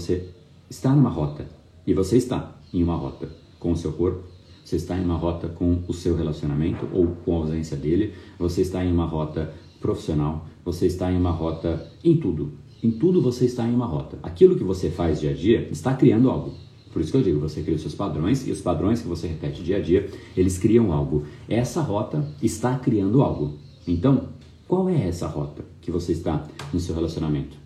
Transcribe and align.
você 0.00 0.30
está 0.68 0.94
numa 0.94 1.10
rota, 1.10 1.46
e 1.86 1.92
você 1.92 2.16
está 2.16 2.56
em 2.72 2.82
uma 2.82 2.96
rota 2.96 3.28
com 3.58 3.72
o 3.72 3.76
seu 3.76 3.92
corpo, 3.92 4.24
você 4.64 4.76
está 4.76 4.96
em 4.96 5.04
uma 5.04 5.16
rota 5.16 5.48
com 5.48 5.82
o 5.86 5.92
seu 5.92 6.16
relacionamento 6.16 6.88
ou 6.92 7.08
com 7.08 7.34
a 7.34 7.38
ausência 7.40 7.76
dele, 7.76 8.14
você 8.38 8.62
está 8.62 8.82
em 8.82 8.90
uma 8.90 9.04
rota 9.04 9.52
profissional, 9.78 10.46
você 10.64 10.86
está 10.86 11.12
em 11.12 11.16
uma 11.16 11.30
rota 11.30 11.86
em 12.02 12.16
tudo. 12.16 12.52
Em 12.82 12.90
tudo 12.90 13.20
você 13.20 13.44
está 13.44 13.66
em 13.66 13.74
uma 13.74 13.86
rota. 13.86 14.18
Aquilo 14.22 14.56
que 14.56 14.64
você 14.64 14.88
faz 14.90 15.20
dia 15.20 15.32
a 15.32 15.34
dia 15.34 15.68
está 15.70 15.94
criando 15.94 16.30
algo. 16.30 16.54
Por 16.92 17.02
isso 17.02 17.10
que 17.12 17.18
eu 17.18 17.22
digo, 17.22 17.38
você 17.38 17.62
cria 17.62 17.76
os 17.76 17.82
seus 17.82 17.94
padrões 17.94 18.46
e 18.46 18.50
os 18.50 18.60
padrões 18.60 19.02
que 19.02 19.08
você 19.08 19.26
repete 19.26 19.62
dia 19.62 19.76
a 19.76 19.80
dia, 19.80 20.08
eles 20.36 20.58
criam 20.58 20.92
algo. 20.92 21.24
Essa 21.48 21.82
rota 21.82 22.26
está 22.42 22.78
criando 22.78 23.22
algo. 23.22 23.58
Então, 23.86 24.30
qual 24.66 24.88
é 24.88 25.06
essa 25.06 25.26
rota 25.26 25.64
que 25.80 25.90
você 25.90 26.12
está 26.12 26.48
no 26.72 26.80
seu 26.80 26.94
relacionamento? 26.94 27.59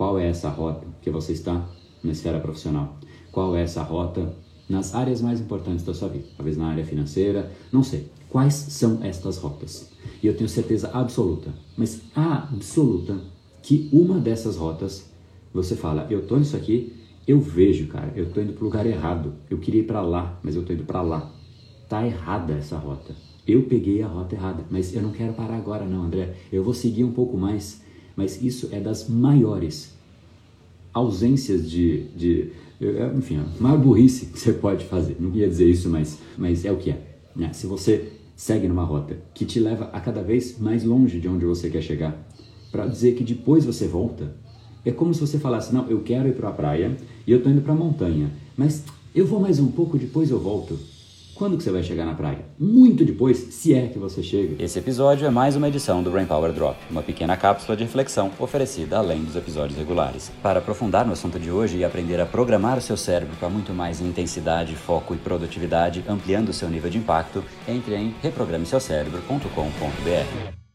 Qual 0.00 0.18
é 0.18 0.28
essa 0.28 0.48
rota 0.48 0.86
que 1.02 1.10
você 1.10 1.34
está 1.34 1.68
na 2.02 2.12
esfera 2.12 2.40
profissional? 2.40 2.96
Qual 3.30 3.54
é 3.54 3.60
essa 3.60 3.82
rota 3.82 4.34
nas 4.66 4.94
áreas 4.94 5.20
mais 5.20 5.42
importantes 5.42 5.84
da 5.84 5.92
sua 5.92 6.08
vida? 6.08 6.24
Talvez 6.38 6.56
na 6.56 6.70
área 6.70 6.86
financeira, 6.86 7.52
não 7.70 7.82
sei. 7.82 8.10
Quais 8.30 8.54
são 8.54 9.00
estas 9.02 9.36
rotas? 9.36 9.90
E 10.22 10.26
eu 10.26 10.34
tenho 10.34 10.48
certeza 10.48 10.90
absoluta, 10.94 11.52
mas 11.76 12.00
absoluta, 12.14 13.20
que 13.62 13.90
uma 13.92 14.18
dessas 14.18 14.56
rotas 14.56 15.12
você 15.52 15.76
fala, 15.76 16.06
eu 16.08 16.26
tô 16.26 16.38
nisso 16.38 16.56
aqui, 16.56 16.96
eu 17.28 17.38
vejo, 17.38 17.86
cara, 17.88 18.10
eu 18.16 18.32
tô 18.32 18.40
indo 18.40 18.54
pro 18.54 18.64
lugar 18.64 18.86
errado. 18.86 19.34
Eu 19.50 19.58
queria 19.58 19.82
ir 19.82 19.86
para 19.86 20.00
lá, 20.00 20.40
mas 20.42 20.56
eu 20.56 20.64
tô 20.64 20.72
indo 20.72 20.84
para 20.84 21.02
lá. 21.02 21.30
Tá 21.90 22.06
errada 22.06 22.54
essa 22.54 22.78
rota. 22.78 23.14
Eu 23.46 23.64
peguei 23.64 24.00
a 24.00 24.06
rota 24.06 24.34
errada, 24.34 24.64
mas 24.70 24.94
eu 24.94 25.02
não 25.02 25.12
quero 25.12 25.34
parar 25.34 25.58
agora 25.58 25.84
não, 25.84 26.04
André. 26.04 26.36
Eu 26.50 26.64
vou 26.64 26.72
seguir 26.72 27.04
um 27.04 27.12
pouco 27.12 27.36
mais, 27.36 27.82
mas 28.20 28.42
isso 28.42 28.68
é 28.70 28.78
das 28.78 29.08
maiores 29.08 29.94
ausências 30.92 31.70
de, 31.70 32.02
de 32.14 32.52
enfim, 33.16 33.38
a 33.38 33.62
maior 33.62 33.78
burrice 33.78 34.26
que 34.26 34.38
você 34.38 34.52
pode 34.52 34.84
fazer. 34.84 35.16
Não 35.18 35.30
queria 35.30 35.48
dizer 35.48 35.66
isso, 35.66 35.88
mas, 35.88 36.18
mas 36.36 36.66
é 36.66 36.70
o 36.70 36.76
que 36.76 36.90
é. 36.90 37.00
Né? 37.34 37.50
Se 37.54 37.66
você 37.66 38.12
segue 38.36 38.68
numa 38.68 38.84
rota 38.84 39.16
que 39.32 39.46
te 39.46 39.58
leva 39.58 39.88
a 39.90 40.00
cada 40.00 40.22
vez 40.22 40.58
mais 40.58 40.84
longe 40.84 41.18
de 41.18 41.28
onde 41.28 41.46
você 41.46 41.70
quer 41.70 41.80
chegar, 41.80 42.14
para 42.70 42.86
dizer 42.86 43.14
que 43.14 43.24
depois 43.24 43.64
você 43.64 43.86
volta, 43.86 44.36
é 44.84 44.90
como 44.90 45.14
se 45.14 45.20
você 45.22 45.38
falasse: 45.38 45.72
Não, 45.72 45.88
eu 45.88 46.02
quero 46.02 46.28
ir 46.28 46.34
para 46.34 46.50
a 46.50 46.52
praia 46.52 46.94
e 47.26 47.32
eu 47.32 47.38
estou 47.38 47.50
indo 47.50 47.62
para 47.62 47.72
a 47.72 47.76
montanha, 47.76 48.30
mas 48.54 48.84
eu 49.14 49.26
vou 49.26 49.40
mais 49.40 49.58
um 49.58 49.68
pouco, 49.68 49.96
depois 49.96 50.30
eu 50.30 50.38
volto. 50.38 50.78
Quando 51.40 51.56
que 51.56 51.64
você 51.64 51.70
vai 51.70 51.82
chegar 51.82 52.04
na 52.04 52.12
praia? 52.12 52.44
Muito 52.58 53.02
depois, 53.02 53.38
se 53.38 53.72
é 53.72 53.86
que 53.86 53.98
você 53.98 54.22
chega. 54.22 54.62
Esse 54.62 54.78
episódio 54.78 55.26
é 55.26 55.30
mais 55.30 55.56
uma 55.56 55.68
edição 55.68 56.02
do 56.02 56.10
Brain 56.10 56.26
Power 56.26 56.52
Drop, 56.52 56.76
uma 56.90 57.02
pequena 57.02 57.34
cápsula 57.34 57.74
de 57.74 57.82
reflexão 57.82 58.30
oferecida 58.38 58.98
além 58.98 59.24
dos 59.24 59.34
episódios 59.34 59.78
regulares. 59.78 60.30
Para 60.42 60.58
aprofundar 60.58 61.06
no 61.06 61.14
assunto 61.14 61.38
de 61.38 61.50
hoje 61.50 61.78
e 61.78 61.84
aprender 61.84 62.20
a 62.20 62.26
programar 62.26 62.76
o 62.76 62.82
seu 62.82 62.94
cérebro 62.94 63.34
para 63.36 63.48
muito 63.48 63.72
mais 63.72 64.02
intensidade, 64.02 64.76
foco 64.76 65.14
e 65.14 65.16
produtividade, 65.16 66.04
ampliando 66.06 66.50
o 66.50 66.52
seu 66.52 66.68
nível 66.68 66.90
de 66.90 66.98
impacto, 66.98 67.42
entre 67.66 67.94
em 67.94 68.14
reprogrameseucerebro.com.br. 68.20 70.69